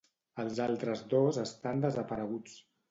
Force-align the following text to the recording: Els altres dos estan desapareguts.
Els 0.43 0.61
altres 0.65 1.05
dos 1.13 1.41
estan 1.45 1.87
desapareguts. 1.89 2.63